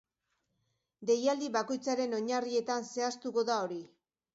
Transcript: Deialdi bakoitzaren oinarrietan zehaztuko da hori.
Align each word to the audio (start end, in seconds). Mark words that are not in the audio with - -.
Deialdi 1.11 1.51
bakoitzaren 1.59 2.19
oinarrietan 2.23 2.93
zehaztuko 2.93 3.51
da 3.53 3.65
hori. 3.69 3.85